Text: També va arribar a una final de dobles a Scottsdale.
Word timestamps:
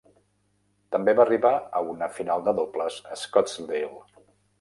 També 0.95 1.13
va 1.19 1.21
arribar 1.25 1.51
a 1.79 1.81
una 1.91 2.07
final 2.15 2.45
de 2.47 2.53
dobles 2.61 2.97
a 3.17 3.19
Scottsdale. 3.25 3.83